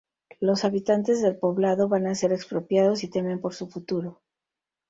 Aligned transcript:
Los 0.39 0.65
habitantes 0.65 1.21
del 1.21 1.37
poblado 1.37 1.87
van 1.87 2.07
a 2.07 2.15
ser 2.15 2.33
expropiados 2.33 3.03
y 3.03 3.07
temen 3.07 3.39
por 3.39 3.53
su 3.53 3.67
futuro. 3.69 4.19